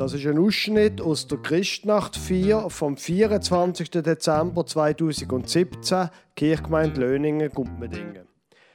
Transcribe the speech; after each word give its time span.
Das 0.00 0.14
ist 0.14 0.26
ein 0.26 0.38
Ausschnitt 0.38 1.02
aus 1.02 1.26
der 1.26 1.36
Christnacht 1.36 2.16
4 2.16 2.70
vom 2.70 2.96
24. 2.96 3.90
Dezember 3.90 4.64
2017, 4.64 6.08
Kirchgemeinde 6.34 7.00
Löningen, 7.02 7.50
Gumpmedingen. 7.50 8.26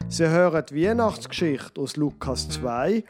Sie 0.07 0.29
hören 0.29 0.63
die 0.69 0.85
Weihnachtsgeschichte 0.85 1.81
aus 1.81 1.95
Lukas 1.95 2.47
2, 2.49 3.03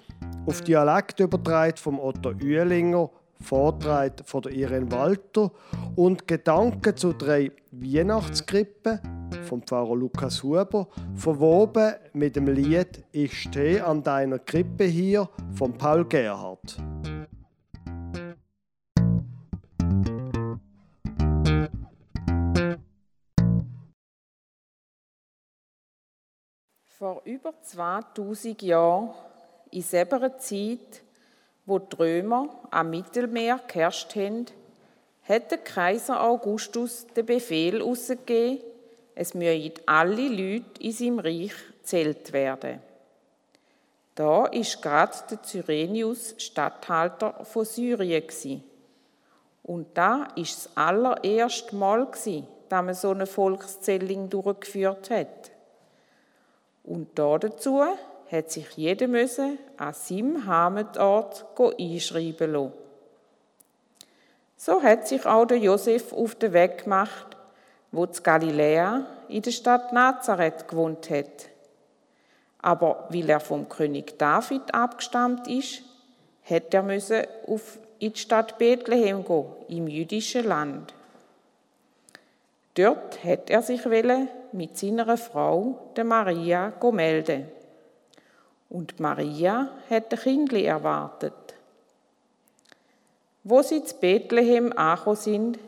auf 0.45 0.61
Dialekt 0.61 1.19
übertragen 1.19 1.75
vom 1.75 1.99
Otto 1.99 2.29
Uehlinger, 2.29 3.09
vortragen 3.41 4.23
von 4.23 4.43
der 4.43 4.53
Irene 4.53 4.89
Walter 4.93 5.51
und 5.97 6.25
Gedanken 6.25 6.95
zu 6.95 7.11
drei 7.11 7.51
Weihnachtskrippen 7.71 9.01
vom 9.43 9.61
Pfarrer 9.61 9.97
Lukas 9.97 10.41
Huber, 10.41 10.87
verwoben 11.15 11.95
mit 12.13 12.37
dem 12.37 12.47
Lied 12.47 13.03
Ich 13.11 13.41
stehe 13.41 13.85
an 13.85 14.03
deiner 14.03 14.39
Krippe 14.39 14.85
hier 14.85 15.27
von 15.53 15.73
Paul 15.77 16.05
Gerhardt. 16.05 16.77
Vor 27.05 27.21
über 27.25 27.53
2000 27.61 28.63
Jahren, 28.63 29.11
in 29.69 29.83
selber 29.83 30.39
Zeit, 30.39 31.03
wo 31.67 31.77
die 31.77 31.95
Römer 31.97 32.49
am 32.71 32.89
Mittelmeer 32.89 33.59
geherrscht 33.67 34.15
haben, 34.15 34.47
hat 35.21 35.51
der 35.51 35.59
Kaiser 35.59 36.19
Augustus 36.23 37.05
den 37.15 37.27
Befehl 37.27 37.83
ausgegeben, 37.83 38.63
es 39.13 39.35
müssen 39.35 39.73
alle 39.85 40.29
Leute 40.29 40.81
in 40.81 40.91
seinem 40.93 41.19
Reich 41.19 41.53
zählt 41.83 42.33
werden. 42.33 42.81
Da 44.15 44.47
ist 44.47 44.81
gerade 44.81 45.13
der 45.29 45.43
Cyrenius 45.43 46.33
Statthalter 46.39 47.45
von 47.45 47.65
Syrien 47.65 48.63
Und 49.61 49.89
da 49.93 50.29
ist 50.35 50.57
das 50.57 50.75
allererste 50.75 51.75
Mal 51.75 52.07
dass 52.07 52.83
man 52.83 52.95
so 52.95 53.11
eine 53.11 53.27
Volkszählung 53.27 54.27
durchgeführt 54.27 55.11
hat. 55.11 55.51
Und 56.85 57.07
dazu 57.15 57.83
hat 58.31 58.51
sich 58.51 58.69
jeder 58.75 59.07
müssen 59.07 59.57
an 59.77 59.93
seinem 59.93 60.45
Heimatort 60.45 61.45
einschreiben 61.79 62.51
lassen. 62.51 62.73
So 64.57 64.81
hat 64.81 65.07
sich 65.07 65.25
auch 65.25 65.45
der 65.45 65.57
Josef 65.57 66.13
auf 66.13 66.35
den 66.35 66.53
Weg 66.53 66.83
gemacht, 66.83 67.35
wo 67.91 68.05
zu 68.05 68.21
Galiläa 68.21 69.05
in 69.27 69.41
der 69.41 69.51
Stadt 69.51 69.93
Nazareth 69.93 70.67
gewohnt 70.67 71.09
hat. 71.09 71.49
Aber 72.59 73.07
weil 73.09 73.29
er 73.29 73.39
vom 73.39 73.69
König 73.69 74.17
David 74.17 74.73
abgestammt 74.73 75.47
ist, 75.47 75.81
hätte 76.41 76.77
er 76.77 76.83
müssen 76.83 77.23
auf 77.47 77.79
in 77.99 78.13
die 78.13 78.19
Stadt 78.19 78.57
Bethlehem 78.57 79.23
gehen, 79.23 79.45
im 79.69 79.87
jüdischen 79.87 80.45
Land. 80.45 80.93
Dort 82.75 83.23
hätte 83.23 83.53
er 83.53 83.61
sich 83.61 83.85
mit 84.55 84.77
seiner 84.77 85.17
Frau, 85.17 85.91
der 85.95 86.05
Maria, 86.05 86.73
melden. 86.91 87.45
Und 88.69 88.99
Maria 88.99 89.69
hat 89.89 90.11
ein 90.11 90.19
Kindli 90.19 90.65
erwartet. 90.65 91.33
Wo 93.43 93.61
sie 93.61 93.83
zu 93.83 93.95
Bethlehem 93.97 94.73
angekommen 94.75 95.15
sind, 95.17 95.59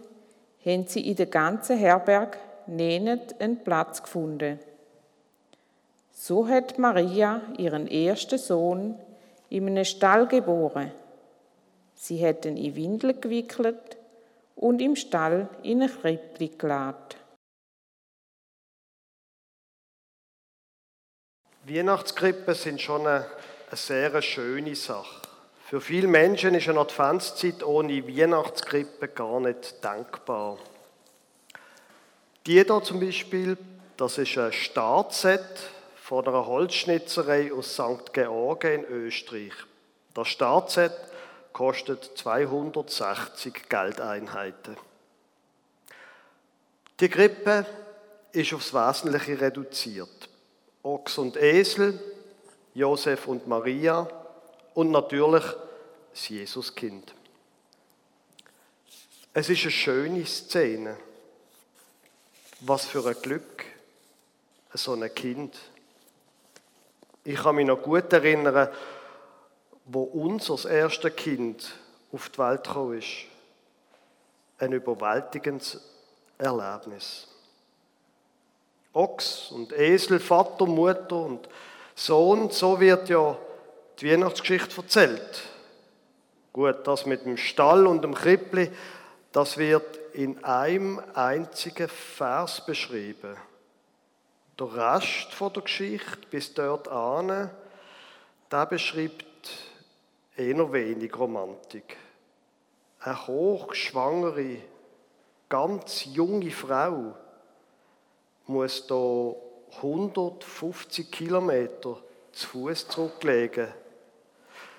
haben 0.65 0.87
sie 0.87 1.07
in 1.07 1.15
der 1.15 1.27
ganzen 1.27 1.77
Herberg 1.77 2.37
nicht 2.65 3.39
einen 3.39 3.63
Platz 3.63 4.01
gefunden. 4.01 4.59
So 6.11 6.47
hat 6.47 6.79
Maria 6.79 7.41
ihren 7.57 7.87
ersten 7.87 8.39
Sohn 8.39 8.95
in 9.49 9.67
einem 9.67 9.85
Stall 9.85 10.27
geboren. 10.27 10.91
Sie 11.93 12.25
hat 12.25 12.45
ihn 12.45 12.57
in 12.57 12.75
Windeln 12.75 13.21
gewickelt 13.21 13.97
und 14.55 14.81
im 14.81 14.95
Stall 14.95 15.47
in 15.61 15.83
ein 15.83 15.89
Krippli 15.89 16.51
geladen. 16.57 17.26
Weihnachtskrippen 21.67 22.55
sind 22.55 22.81
schon 22.81 23.05
eine, 23.05 23.25
eine 23.67 23.77
sehr 23.77 24.21
schöne 24.21 24.75
Sache. 24.75 25.21
Für 25.65 25.81
viele 25.81 26.07
Menschen 26.07 26.55
ist 26.55 26.69
eine 26.69 26.79
Adventszeit 26.79 27.61
ohne 27.61 28.07
Weihnachtskrippe 28.07 29.09
gar 29.09 29.41
nicht 29.41 29.83
denkbar. 29.83 30.57
Die 32.45 32.53
hier 32.53 32.83
zum 32.83 33.01
Beispiel, 33.01 33.57
das 33.97 34.17
ist 34.17 34.37
ein 34.37 34.53
Startset 34.53 35.43
von 36.01 36.25
einer 36.25 36.45
Holzschnitzerei 36.45 37.51
aus 37.51 37.73
St. 37.73 38.13
Georgen 38.13 38.85
in 38.85 38.85
Österreich. 38.85 39.51
Das 40.13 40.29
Startset 40.29 40.93
kostet 41.51 42.17
260 42.17 43.67
Geldeinheiten. 43.67 44.77
Die 47.01 47.09
Grippe 47.09 47.65
ist 48.31 48.53
aufs 48.53 48.73
Wesentliche 48.73 49.41
reduziert. 49.41 50.29
Ochs 50.87 51.17
und 51.17 51.35
Esel, 51.35 51.99
Josef 52.73 53.27
und 53.27 53.45
Maria 53.45 54.07
und 54.73 54.91
natürlich 54.91 55.43
das 56.13 56.29
Jesuskind. 56.29 57.13
Es 59.33 59.49
ist 59.49 59.63
eine 59.63 59.71
schöne 59.71 60.25
Szene. 60.25 60.95
Was 62.61 62.85
für 62.85 63.05
ein 63.05 63.21
Glück, 63.21 63.65
so 64.73 64.93
ein 64.93 65.13
Kind. 65.13 65.57
Ich 67.25 67.35
kann 67.35 67.55
mich 67.55 67.67
noch 67.67 67.83
gut 67.83 68.11
erinnern, 68.13 68.69
wo 69.85 70.03
unser 70.03 70.69
erstes 70.69 71.15
Kind 71.17 71.69
auf 72.13 72.29
die 72.29 72.37
Welt 72.37 72.63
gekommen 72.63 72.99
ist. 72.99 73.25
Ein 74.57 74.71
überwältigendes 74.71 75.81
Erlebnis. 76.37 77.27
Ochs 78.97 79.51
und 79.51 79.71
Esel, 79.73 80.19
Vater, 80.19 80.65
Mutter 80.65 81.17
und 81.17 81.47
Sohn, 81.93 82.49
so 82.49 82.79
wird 82.79 83.09
ja 83.09 83.37
die 83.99 84.11
Weihnachtsgeschichte 84.11 84.81
erzählt. 84.81 85.43
Gut, 86.51 86.87
das 86.87 87.05
mit 87.05 87.23
dem 87.23 87.37
Stall 87.37 87.85
und 87.85 88.03
dem 88.03 88.15
Krippli, 88.15 88.71
das 89.31 89.57
wird 89.57 89.97
in 90.13 90.43
einem 90.43 90.99
einzigen 91.13 91.87
Vers 91.87 92.65
beschrieben. 92.65 93.37
Der 94.59 94.95
Rest 94.95 95.27
der 95.39 95.61
Geschichte 95.61 96.27
bis 96.31 96.55
dort 96.55 96.87
an, 96.87 97.51
da 98.49 98.65
beschreibt 98.65 99.25
eher 100.35 100.73
wenig 100.73 101.15
Romantik. 101.15 101.97
Eine 102.99 103.27
hochschwangere, 103.27 104.57
ganz 105.49 106.05
junge 106.05 106.49
Frau, 106.49 107.13
muss 108.47 108.87
da 108.87 109.33
150 109.77 111.11
Kilometer 111.11 112.01
zu 112.31 112.47
Fuß 112.47 112.87
zurücklegen. 112.87 113.67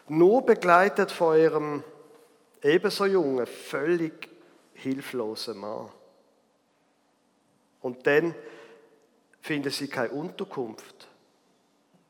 Nur 0.08 0.44
begleitet 0.44 1.10
von 1.10 1.38
ihrem 1.38 1.84
ebenso 2.62 3.06
jungen, 3.06 3.46
völlig 3.46 4.28
hilflosen 4.74 5.58
Mann. 5.58 5.90
Und 7.80 8.06
dann 8.06 8.34
finden 9.40 9.70
sie 9.70 9.88
keine 9.88 10.10
Unterkunft. 10.10 11.06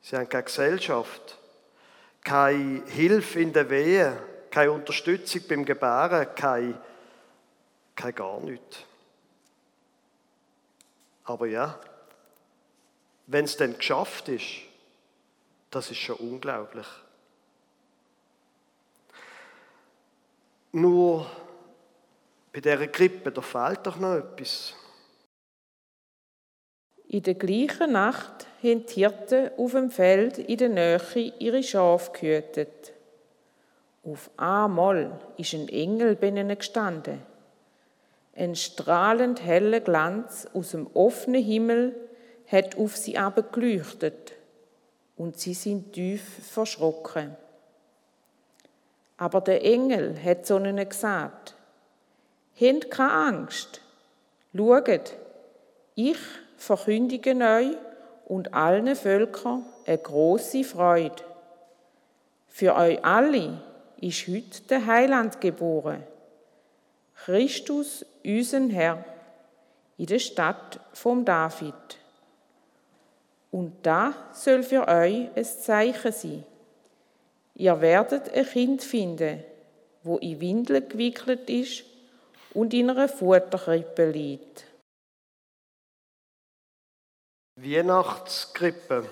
Sie 0.01 0.17
haben 0.17 0.29
keine 0.29 0.45
Gesellschaft, 0.45 1.39
keine 2.23 2.85
Hilfe 2.87 3.41
in 3.41 3.53
der 3.53 3.69
Wehe, 3.69 4.17
keine 4.51 4.73
Unterstützung 4.73 5.43
beim 5.49 5.65
Gebären, 5.65 6.29
keine, 6.35 6.81
keine 7.95 8.13
gar 8.13 8.41
nichts. 8.41 8.88
Aber 11.29 11.47
ja, 11.47 11.79
wenn 13.27 13.45
es 13.45 13.59
dann 13.59 13.77
geschafft 13.77 14.31
ist, 14.31 14.47
das 15.71 15.91
ist 15.91 15.99
schon 15.99 16.17
unglaublich. 16.17 16.87
Nur 20.73 21.27
bei 22.51 22.61
dieser 22.61 22.87
Grippe, 22.87 23.31
da 23.31 23.43
fehlt 23.43 23.87
doch 23.87 23.99
noch 23.99 24.15
etwas. 24.15 24.75
In 27.09 27.23
der 27.23 27.35
gleichen 27.35 27.93
Nacht 27.93 28.47
haben 28.63 28.87
die 28.87 28.95
Hirten 28.95 29.51
auf 29.59 29.73
dem 29.73 29.91
Feld 29.91 30.39
in 30.39 30.57
der 30.57 30.69
Nähe 30.71 31.33
ihre 31.39 31.63
Schafe 31.63 32.11
gehütet. 32.13 32.95
Auf 34.03 34.31
einmal 34.39 35.21
ist 35.37 35.53
ein 35.53 35.69
Engel 35.69 36.17
bei 36.17 36.29
ihnen 36.29 36.57
gestanden. 36.57 37.21
Ein 38.39 38.55
strahlend 38.55 39.45
heller 39.45 39.81
Glanz 39.81 40.47
aus 40.55 40.71
dem 40.71 40.87
offenen 40.95 41.43
Himmel 41.43 41.97
hat 42.47 42.79
auf 42.79 42.97
sie 42.97 43.19
geleuchtet 43.51 44.35
und 45.17 45.41
sie 45.41 45.55
sind 45.55 45.93
tief 45.95 46.23
verschrocken. 46.49 47.37
Aber 49.17 49.41
der 49.41 49.65
Engel 49.65 50.17
hat 50.23 50.47
zu 50.47 50.57
ihnen 50.57 50.89
gesagt, 50.89 51.57
Habt 52.61 52.91
keine 52.93 53.13
Angst. 53.13 53.81
Schaut, 54.55 55.17
ich 55.97 56.19
verkündige 56.57 57.35
euch 57.35 57.77
und 58.27 58.55
allen 58.55 58.95
Völkern 58.95 59.65
eine 59.85 59.99
große 59.99 60.63
Freude. 60.63 61.25
Für 62.47 62.77
euch 62.77 63.05
alle 63.05 63.61
ist 64.01 64.29
heute 64.29 64.63
der 64.71 64.87
Heiland 64.87 65.41
geboren. 65.41 66.05
Christus, 67.25 68.05
unseren 68.25 68.71
Herr, 68.71 69.05
in 69.97 70.07
der 70.07 70.19
Stadt 70.19 70.81
vom 70.93 71.25
David. 71.25 71.75
Und 73.51 73.75
da 73.83 74.15
soll 74.33 74.63
für 74.63 74.87
euch 74.87 75.29
ein 75.35 75.45
Zeichen 75.45 76.13
sein. 76.13 76.45
Ihr 77.55 77.81
werdet 77.81 78.33
ein 78.33 78.47
Kind 78.47 78.83
finden, 78.83 79.43
wo 80.03 80.19
in 80.19 80.41
Windeln 80.41 80.89
gewickelt 80.89 81.51
ist 81.51 81.85
und 82.55 82.73
in 82.73 82.91
einer 82.91 83.09
Futterkrippe 83.09 84.11
liegt. 84.11 84.65
Weihnachtskrippe, 87.57 89.11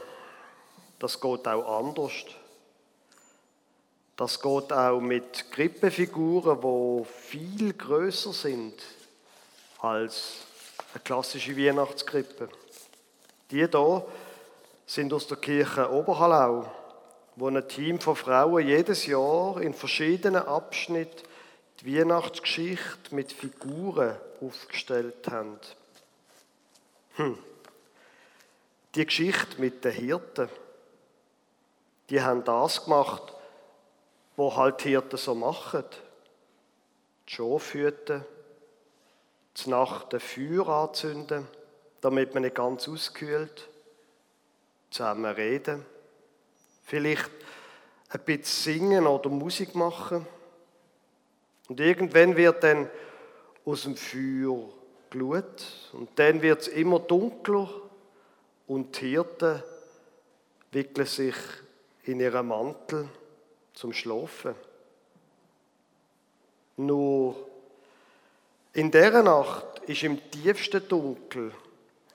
das 1.00 1.20
geht 1.20 1.48
auch 1.48 1.78
anders. 1.78 2.24
Das 4.16 4.40
geht 4.40 4.72
auch 4.72 4.98
mit 4.98 5.50
Krippefiguren, 5.52 6.60
die 6.60 7.04
viel 7.04 7.74
größer 7.74 8.32
sind 8.32 8.82
als 9.80 10.38
eine 10.94 11.02
klassische 11.02 11.54
Weihnachtskrippe. 11.54 12.48
Die 13.50 13.56
hier 13.56 14.06
sind 14.86 15.12
aus 15.12 15.26
der 15.26 15.36
Kirche 15.36 15.92
Oberhallau, 15.92 16.64
wo 17.36 17.48
ein 17.48 17.68
Team 17.68 18.00
von 18.00 18.16
Frauen 18.16 18.66
jedes 18.66 19.04
Jahr 19.04 19.60
in 19.60 19.74
verschiedenen 19.74 20.42
Abschnitten 20.42 21.26
die 21.80 21.98
Weihnachtsgeschichte 21.98 23.14
mit 23.14 23.32
Figuren 23.32 24.16
aufgestellt 24.40 25.28
haben. 25.30 25.58
Hm. 27.16 27.38
Die 28.94 29.04
Geschichte 29.04 29.60
mit 29.60 29.84
den 29.84 29.92
Hirten, 29.92 30.48
die 32.08 32.22
haben 32.22 32.42
das 32.44 32.84
gemacht, 32.84 33.35
was 34.36 34.56
halt 34.56 34.82
Hirten 34.82 35.16
so 35.16 35.34
machen. 35.34 35.84
Die 37.28 37.32
Schafe 37.32 37.78
hüten, 37.78 38.24
Nacht 39.66 40.14
ein 40.14 40.20
Feuer 40.20 40.68
anzünden, 40.68 41.48
damit 42.00 42.34
man 42.34 42.42
nicht 42.42 42.54
ganz 42.54 42.86
auskühlt, 42.88 43.68
zusammen 44.90 45.34
reden, 45.34 45.84
vielleicht 46.84 47.30
ein 48.10 48.20
bisschen 48.20 48.74
singen 48.74 49.06
oder 49.06 49.30
Musik 49.30 49.74
machen. 49.74 50.26
Und 51.68 51.80
irgendwann 51.80 52.36
wird 52.36 52.62
dann 52.62 52.88
aus 53.64 53.82
dem 53.82 53.96
Feuer 53.96 54.68
Glut 55.10 55.90
und 55.92 56.10
dann 56.16 56.42
wird 56.42 56.62
es 56.62 56.68
immer 56.68 56.98
dunkler 56.98 57.68
und 58.66 59.00
die 59.00 59.10
Hirten 59.10 59.62
wickeln 60.72 61.06
sich 61.06 61.36
in 62.04 62.20
ihren 62.20 62.46
Mantel 62.46 63.08
zum 63.76 63.92
Schlafen. 63.92 64.54
Nur 66.78 67.36
in 68.72 68.90
dieser 68.90 69.22
Nacht 69.22 69.78
ist 69.86 70.02
im 70.02 70.18
tiefsten 70.30 70.86
Dunkel 70.88 71.52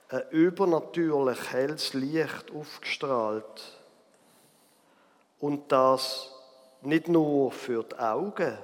ein 0.10 0.24
übernatürlich 0.32 1.52
helles 1.52 1.94
Licht 1.94 2.52
aufgestrahlt. 2.54 3.78
Und 5.40 5.72
das 5.72 6.32
nicht 6.82 7.08
nur 7.08 7.52
für 7.52 7.84
die 7.84 7.98
Augen, 7.98 8.58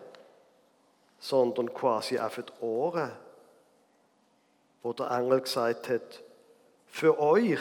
sondern 1.19 1.73
quasi 1.73 2.19
auch 2.19 2.31
für 2.31 2.44
die 2.44 2.53
Ohren, 2.61 3.11
wo 4.83 4.94
der 4.94 5.09
Engel 5.11 5.41
gesagt 5.41 5.89
hat, 5.89 6.23
für 6.88 7.19
euch, 7.19 7.59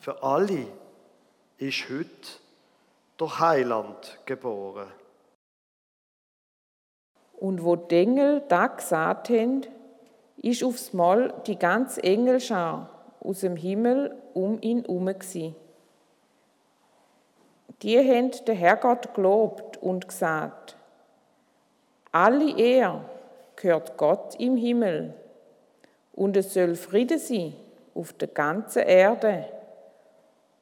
für 0.00 0.22
alle 0.22 0.66
ist 1.58 1.88
heute 1.88 2.39
der 3.20 3.38
Heiland 3.38 4.18
geboren. 4.24 4.88
Und 7.38 7.64
wo 7.64 7.76
die 7.76 7.96
Engel 7.96 8.42
da 8.48 8.66
gesagt 8.66 9.30
haben, 9.30 9.62
ist 10.36 10.64
aufs 10.64 10.92
Mal 10.92 11.34
die 11.46 11.58
ganze 11.58 12.02
Engelschar 12.02 12.88
aus 13.20 13.40
dem 13.40 13.56
Himmel 13.56 14.14
um 14.34 14.60
ihn 14.60 14.82
herum 14.82 15.10
Die 17.82 17.98
haben 17.98 18.30
den 18.30 18.56
Herrgott 18.56 19.14
gelobt 19.14 19.76
und 19.78 20.08
gesagt, 20.08 20.76
alle 22.12 22.58
Ehre 22.58 23.04
gehört 23.56 23.96
Gott 23.96 24.34
im 24.38 24.56
Himmel 24.56 25.14
und 26.12 26.36
es 26.36 26.52
soll 26.54 26.74
Friede 26.74 27.18
sein 27.18 27.54
auf 27.94 28.12
der 28.14 28.28
ganzen 28.28 28.82
Erde 28.82 29.46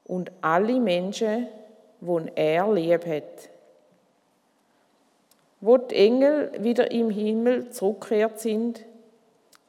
und 0.05 0.31
alle 0.41 0.81
Menschen, 0.81 1.49
die 2.01 2.33
er 2.35 2.73
lieb 2.73 3.07
hat. 3.07 3.51
Wo 5.61 5.77
die 5.77 5.95
Engel 5.95 6.53
wieder 6.63 6.91
im 6.91 7.11
Himmel 7.11 7.71
zurückgekehrt 7.71 8.39
sind, 8.39 8.85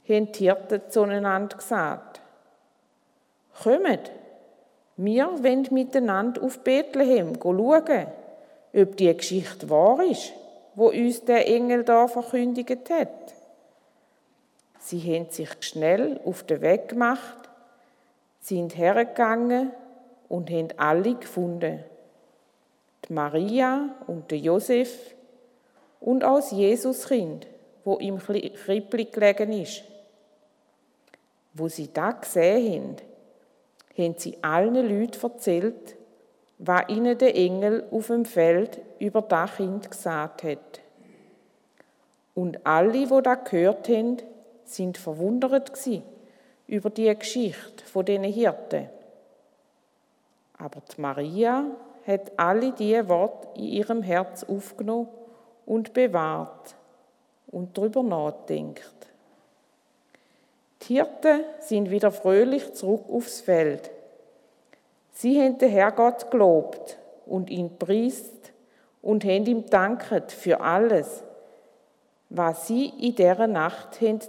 haben 0.08 0.32
die 0.32 0.44
Hirten 0.46 0.82
zueinander 0.90 1.58
gesagt, 1.58 2.22
Kommt, 3.64 4.12
wir 4.96 5.44
wollen 5.44 5.68
miteinander 5.72 6.42
auf 6.44 6.60
Bethlehem 6.60 7.38
schauen, 7.42 8.08
ob 8.74 8.98
die 8.98 9.18
Geschichte 9.18 9.70
wahr 9.70 10.02
ist, 10.04 10.32
wo 10.76 10.90
uns 10.90 11.26
der 11.26 11.48
Engel 11.48 11.84
da 11.84 12.08
verkündigt 12.08 12.90
hat. 12.90 13.34
Sie 14.80 15.02
haben 15.02 15.30
sich 15.30 15.50
schnell 15.60 16.22
auf 16.24 16.44
den 16.44 16.62
Weg 16.62 16.90
gemacht 16.90 17.50
sind 18.50 18.78
hergegangen 18.78 19.72
und 20.28 20.50
haben 20.50 20.70
alle 20.78 21.16
gefunden. 21.16 21.84
Maria 23.10 23.96
und 24.08 24.32
Josef 24.32 25.16
und 26.00 26.24
auch 26.24 26.38
das 26.38 26.52
Jesuskind, 26.52 27.48
wo 27.84 27.96
im 27.96 28.20
Krippli 28.20 29.06
gelegen 29.06 29.52
ist. 29.52 29.84
Wo 31.54 31.68
sie 31.68 31.92
da 31.92 32.12
gesehen 32.12 32.96
haben, 33.98 34.06
haben 34.06 34.16
sie 34.18 34.38
allen 34.42 34.76
Leuten 34.76 35.22
erzählt, 35.22 35.96
was 36.60 36.88
ihnen 36.90 37.18
der 37.18 37.36
Engel 37.36 37.86
auf 37.92 38.08
dem 38.08 38.26
Feld 38.26 38.80
über 39.00 39.22
das 39.24 39.56
Kind 39.56 39.90
gesagt 39.90 40.44
hat. 40.44 40.82
Und 42.36 42.66
alle, 42.66 42.92
die 42.92 43.22
da 43.24 43.36
gehört 43.36 43.90
haben, 43.90 44.18
sind 44.66 44.98
verwundert 44.98 45.74
gewesen 45.74 46.04
über 46.68 46.90
die 46.90 47.14
Geschichte 47.18 47.84
von 47.86 48.06
diesen 48.06 48.24
Hirten. 48.24 48.88
Aber 50.58 50.82
die 50.96 51.02
Maria 51.02 51.66
hat 52.10 52.32
alle 52.38 52.72
diese 52.72 53.08
Worte 53.08 53.48
in 53.56 53.66
ihrem 53.66 54.02
Herz 54.02 54.44
aufgenommen 54.44 55.10
und 55.66 55.94
bewahrt 55.94 56.76
und 57.48 57.78
darüber 57.78 58.02
nachdenkt. 58.02 58.84
Die 60.82 60.96
Hirten 60.96 61.42
sind 61.60 61.92
wieder 61.92 62.12
fröhlich 62.12 62.74
zurück 62.74 63.04
aufs 63.12 63.42
Feld. 63.42 63.92
Sie 65.12 65.40
haben 65.40 65.60
den 65.60 65.70
Herrgott 65.70 66.32
gelobt 66.32 66.98
und 67.28 67.50
ihn 67.52 67.78
priest 67.78 68.54
und 69.04 69.24
haben 69.24 69.46
ihm 69.46 69.66
danket 69.70 70.32
für 70.32 70.62
alles, 70.62 71.24
was 72.30 72.68
sie 72.68 72.88
in 72.88 73.16
dieser 73.16 73.48
Nacht 73.48 74.02
haben 74.02 74.20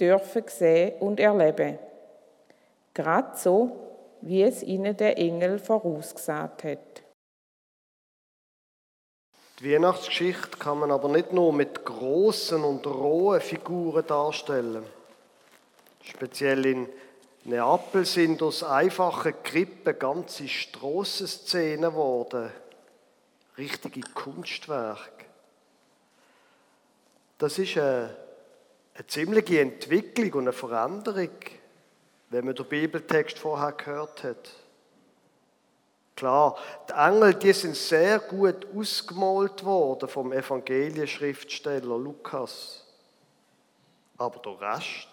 dürfen 0.00 0.44
sehen 0.46 0.94
und 1.00 1.20
erleben. 1.20 1.78
Gerade 2.94 3.36
so, 3.36 3.72
wie 4.22 4.42
es 4.42 4.62
ihnen 4.62 4.96
der 4.96 5.18
Engel 5.18 5.58
vorausgesagt 5.58 6.64
hat. 6.64 7.01
Die 9.62 9.72
Weihnachtsgeschichte 9.72 10.58
kann 10.58 10.80
man 10.80 10.90
aber 10.90 11.08
nicht 11.08 11.32
nur 11.32 11.52
mit 11.52 11.84
großen 11.84 12.64
und 12.64 12.84
rohen 12.84 13.40
Figuren 13.40 14.04
darstellen. 14.04 14.84
Speziell 16.02 16.66
in 16.66 16.88
Neapel 17.44 18.04
sind 18.04 18.42
aus 18.42 18.64
einfachen 18.64 19.40
Krippen 19.44 19.96
ganze 19.96 20.48
Strassenszenen 20.48 21.92
geworden. 21.92 22.50
Richtige 23.56 24.00
Kunstwerke. 24.00 25.26
Das 27.38 27.58
ist 27.58 27.78
eine 27.78 28.16
eine 28.94 29.06
ziemliche 29.06 29.60
Entwicklung 29.60 30.32
und 30.32 30.40
eine 30.42 30.52
Veränderung, 30.52 31.30
wenn 32.30 32.44
man 32.44 32.54
den 32.54 32.66
Bibeltext 32.66 33.38
vorher 33.38 33.72
gehört 33.72 34.22
hat. 34.22 34.50
Klar, 36.16 36.56
die 36.88 36.92
Engel, 36.92 37.34
die 37.34 37.52
sind 37.52 37.76
sehr 37.76 38.18
gut 38.18 38.66
ausgemalt 38.76 39.64
worden 39.64 40.08
vom 40.08 40.32
Evangelienschriftsteller 40.32 41.98
Lukas. 41.98 42.84
Aber 44.18 44.38
der 44.40 44.74
Rest, 44.74 45.08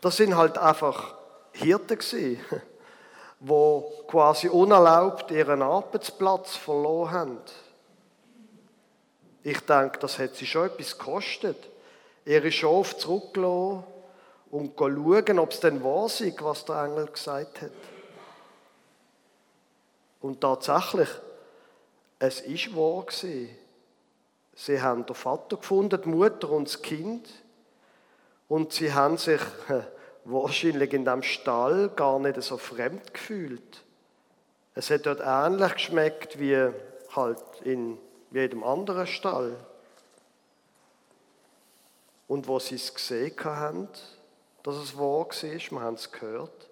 das 0.00 0.16
sind 0.16 0.36
halt 0.36 0.56
einfach 0.56 1.14
Hirten 1.52 1.98
gewesen, 1.98 2.40
wo 3.40 4.04
quasi 4.06 4.48
unerlaubt 4.48 5.30
ihren 5.30 5.62
Arbeitsplatz 5.62 6.56
verloren 6.56 7.10
haben. 7.10 7.38
Ich 9.42 9.60
denke, 9.60 9.98
das 9.98 10.18
hat 10.18 10.36
sie 10.36 10.46
schon 10.46 10.66
etwas 10.66 10.96
gekostet 10.96 11.56
ihre 12.24 12.52
Schafe 12.52 12.96
zurückgelassen 12.96 13.84
und 14.50 14.78
schauen, 14.78 15.38
ob 15.38 15.50
es 15.50 15.60
denn 15.60 15.82
wahr 15.82 16.06
ist, 16.06 16.42
was 16.42 16.64
der 16.64 16.84
Engel 16.84 17.06
gesagt 17.06 17.62
hat. 17.62 17.70
Und 20.22 20.40
tatsächlich, 20.40 21.08
es 22.20 22.40
ist 22.40 22.74
wahr 22.76 23.04
gewesen. 23.04 23.50
Sie 24.54 24.80
haben 24.80 25.04
den 25.04 25.16
Vater 25.16 25.56
gefunden, 25.56 26.00
die 26.00 26.08
Mutter 26.08 26.50
und 26.50 26.68
das 26.68 26.80
Kind. 26.80 27.28
Und 28.48 28.72
sie 28.72 28.92
haben 28.94 29.18
sich 29.18 29.40
wahrscheinlich 30.24 30.92
in 30.92 31.04
dem 31.04 31.22
Stall 31.22 31.88
gar 31.90 32.20
nicht 32.20 32.40
so 32.42 32.56
fremd 32.56 33.12
gefühlt. 33.12 33.82
Es 34.74 34.90
hat 34.90 35.06
dort 35.06 35.20
ähnlich 35.24 35.74
geschmeckt 35.74 36.38
wie 36.38 36.70
halt 37.14 37.42
in 37.64 37.98
jedem 38.30 38.62
anderen 38.62 39.06
Stall. 39.06 39.56
Und 42.28 42.46
wo 42.46 42.58
sie 42.60 42.76
es 42.76 42.94
gesehen 42.94 43.34
haben, 43.44 43.88
dass 44.62 44.76
es 44.76 44.96
wahr 44.96 45.26
war, 45.26 45.42
wir 45.42 45.80
haben 45.80 45.94
es 45.94 46.12
gehört, 46.12 46.70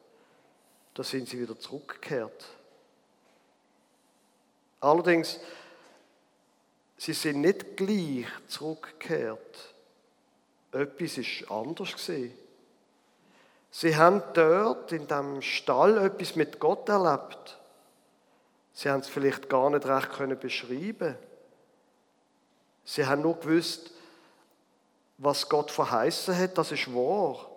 da 0.94 1.02
sind 1.02 1.28
sie 1.28 1.40
wieder 1.40 1.58
zurückgekehrt. 1.58 2.46
Allerdings, 4.80 5.38
sie 6.96 7.12
sind 7.12 7.42
nicht 7.42 7.76
gleich 7.76 8.26
zurückgekehrt. 8.48 9.74
Etwas 10.72 11.18
ist 11.18 11.50
anders 11.50 11.92
gesehen. 11.92 12.32
Sie 13.70 13.96
haben 13.96 14.22
dort 14.34 14.90
in 14.92 15.06
dem 15.06 15.42
Stall 15.42 15.98
etwas 15.98 16.34
mit 16.34 16.58
Gott 16.58 16.88
erlebt. 16.88 17.58
Sie 18.72 18.88
haben 18.88 19.00
es 19.00 19.08
vielleicht 19.08 19.48
gar 19.48 19.70
nicht 19.70 19.86
recht 19.86 20.12
können 20.12 20.38
beschreiben. 20.38 21.16
Sie 22.84 23.06
haben 23.06 23.22
nur 23.22 23.38
gewusst, 23.38 23.90
was 25.18 25.48
Gott 25.48 25.70
verheißen 25.70 26.36
hat, 26.36 26.56
das 26.56 26.72
ist 26.72 26.92
wahr. 26.92 27.48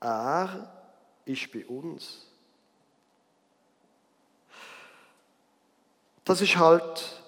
Er 0.00 0.72
ist 1.24 1.52
bei 1.52 1.66
uns. 1.66 2.26
Das 6.28 6.42
ist 6.42 6.58
halt 6.58 7.22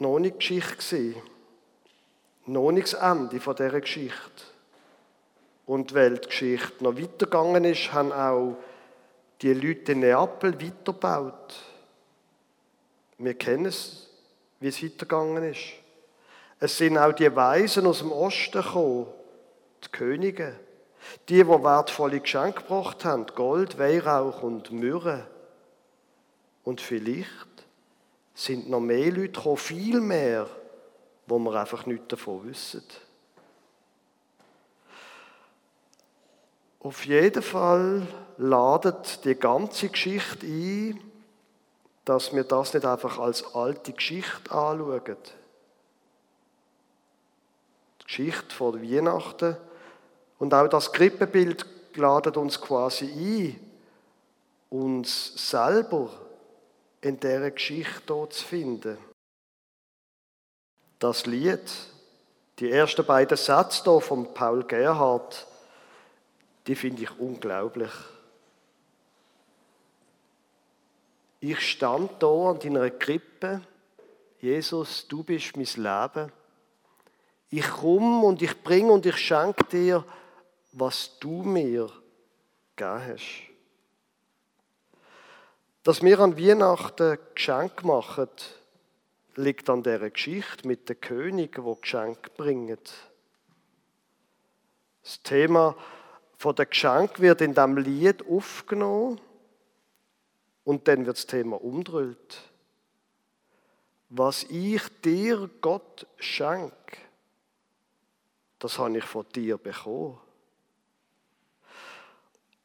noch 0.00 0.18
nicht 0.18 0.40
Geschichte 0.40 1.14
Noch 2.44 2.70
nicht 2.72 2.92
das 2.92 3.00
Ende 3.00 3.40
von 3.40 3.56
dieser 3.56 3.80
Geschichte. 3.80 4.42
Und 5.64 5.94
weil 5.94 6.18
die 6.18 6.28
Geschichte 6.28 6.84
noch 6.84 6.98
weitergegangen 6.98 7.64
ist, 7.64 7.90
haben 7.94 8.12
auch 8.12 8.58
die 9.40 9.54
Leute 9.54 9.92
in 9.92 10.00
Neapel 10.00 10.60
weitergebaut. 10.60 11.54
Wir 13.16 13.32
kennen 13.32 13.64
es, 13.64 14.10
wie 14.60 14.68
es 14.68 14.82
weitergegangen 14.82 15.44
ist. 15.44 15.72
Es 16.60 16.76
sind 16.76 16.98
auch 16.98 17.14
die 17.14 17.34
Weisen 17.34 17.86
aus 17.86 18.00
dem 18.00 18.12
Osten 18.12 18.60
gekommen, 18.60 19.06
die 19.84 19.88
Könige, 19.88 20.60
die, 21.30 21.36
die 21.36 21.48
wertvolle 21.48 22.20
Geschenke 22.20 22.60
gebracht 22.60 23.06
haben, 23.06 23.24
Gold, 23.28 23.78
Weihrauch 23.78 24.42
und 24.42 24.70
Myrrhe. 24.70 25.26
Und 26.62 26.82
vielleicht 26.82 27.47
sind 28.38 28.70
noch 28.70 28.78
mehr 28.78 29.10
Leute 29.10 29.32
gekommen, 29.32 29.56
viel 29.56 30.00
mehr, 30.00 30.48
wo 31.26 31.40
wir 31.40 31.60
einfach 31.60 31.86
nichts 31.86 32.06
davon 32.06 32.48
wissen. 32.48 32.84
Auf 36.78 37.04
jeden 37.04 37.42
Fall 37.42 38.06
ladet 38.36 39.24
die 39.24 39.34
ganze 39.34 39.88
Geschichte 39.88 40.46
ein, 40.46 41.00
dass 42.04 42.32
wir 42.32 42.44
das 42.44 42.72
nicht 42.74 42.86
einfach 42.86 43.18
als 43.18 43.56
alte 43.56 43.92
Geschichte 43.92 44.52
anschauen. 44.52 45.16
Die 48.00 48.04
Geschichte 48.04 48.54
von 48.54 48.80
Weihnachten 48.80 49.56
und 50.38 50.54
auch 50.54 50.68
das 50.68 50.92
Krippenbild 50.92 51.66
ladet 51.96 52.36
uns 52.36 52.60
quasi 52.60 53.06
ein, 53.06 53.60
uns 54.70 55.50
selber 55.50 56.27
in 57.00 57.18
dieser 57.18 57.50
Geschichte 57.50 58.28
zu 58.28 58.44
finden. 58.44 58.98
Das 60.98 61.26
Lied, 61.26 61.60
die 62.58 62.70
ersten 62.70 63.04
beiden 63.06 63.36
Sätze 63.36 63.84
hier 63.84 64.00
von 64.00 64.34
Paul 64.34 64.64
Gerhardt, 64.64 65.46
die 66.66 66.74
finde 66.74 67.02
ich 67.02 67.18
unglaublich. 67.18 67.92
Ich 71.40 71.60
stand 71.60 72.20
da 72.20 72.50
an 72.50 72.58
deiner 72.58 72.90
Krippe, 72.90 73.62
Jesus, 74.40 75.06
du 75.06 75.22
bist 75.22 75.56
mein 75.56 75.66
Leben. 75.66 76.32
Ich 77.50 77.68
komme 77.68 78.26
und 78.26 78.42
ich 78.42 78.62
bringe 78.62 78.92
und 78.92 79.06
ich 79.06 79.16
schenke 79.16 79.64
dir, 79.64 80.04
was 80.72 81.18
du 81.18 81.42
mir 81.42 81.90
gegeben 82.76 83.06
hast. 83.06 83.47
Dass 85.82 86.02
wir 86.02 86.18
an 86.20 86.38
Weihnachten 86.38 87.18
Geschenk 87.34 87.84
machen, 87.84 88.28
liegt 89.36 89.70
an 89.70 89.82
der 89.82 90.10
Geschichte 90.10 90.66
mit 90.66 90.88
den 90.88 91.00
Königen, 91.00 91.64
die 91.64 91.80
Geschenk 91.80 92.34
bringen. 92.36 92.78
Das 95.02 95.22
Thema 95.22 95.76
der 96.44 96.66
Geschenk 96.66 97.20
wird 97.20 97.40
in 97.40 97.54
dem 97.54 97.76
Lied 97.76 98.26
aufgenommen 98.28 99.20
und 100.64 100.86
dann 100.86 101.06
wird 101.06 101.16
das 101.16 101.26
Thema 101.26 101.62
umdrüllt. 101.62 102.42
Was 104.10 104.44
ich 104.44 104.82
dir, 105.02 105.50
Gott, 105.60 106.06
schenk, 106.16 106.72
das 108.58 108.78
habe 108.78 108.98
ich 108.98 109.04
von 109.04 109.26
dir 109.34 109.58
bekommen. 109.58 110.18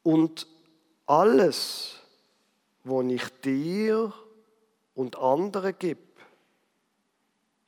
Und 0.02 0.46
alles, 1.06 2.00
was 2.84 3.04
ich 3.06 3.28
dir 3.40 4.12
und 4.94 5.16
anderen 5.16 5.76
gebe, 5.78 6.00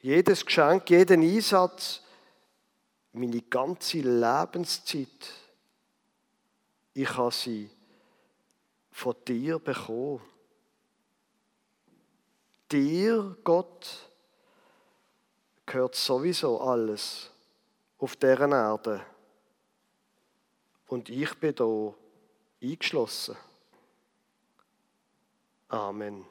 jedes 0.00 0.44
Geschenk, 0.44 0.88
jeden 0.90 1.22
Einsatz, 1.22 2.02
meine 3.12 3.40
ganze 3.42 3.98
Lebenszeit, 3.98 5.08
ich 6.92 7.16
habe 7.16 7.32
sie 7.32 7.70
von 8.92 9.14
dir 9.26 9.58
bekommen. 9.58 10.20
Dir, 12.70 13.36
Gott, 13.44 14.10
gehört 15.64 15.94
sowieso 15.94 16.60
alles 16.60 17.30
auf 17.98 18.16
deren 18.16 18.52
Erde. 18.52 19.04
Und 20.88 21.08
ich 21.08 21.34
bin 21.34 21.54
da 21.54 21.94
eingeschlossen. 22.62 23.36
Amen. 25.70 26.24